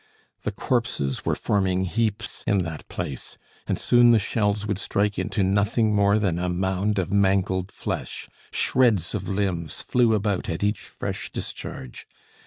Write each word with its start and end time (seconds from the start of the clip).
The 0.41 0.51
corpses 0.51 1.25
were 1.25 1.35
forming 1.35 1.85
heaps 1.85 2.43
in 2.47 2.63
that 2.63 2.87
place, 2.87 3.37
and 3.67 3.77
soon 3.77 4.09
the 4.09 4.17
shells 4.17 4.65
would 4.65 4.79
strike 4.79 5.19
into 5.19 5.43
nothing 5.43 5.93
more 5.93 6.17
than 6.17 6.39
a 6.39 6.49
mound 6.49 6.97
of 6.97 7.13
mangled 7.13 7.71
flesh; 7.71 8.27
shreds 8.51 9.13
of 9.13 9.29
limbs 9.29 9.81
flew 9.83 10.15
about 10.15 10.49
at 10.49 10.63
each 10.63 10.79
fresh 10.85 11.31
discharge. 11.31 12.07